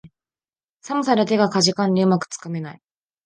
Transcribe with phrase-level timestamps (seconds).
[0.81, 2.81] 寒さで手がかじかんで、うまくつかめない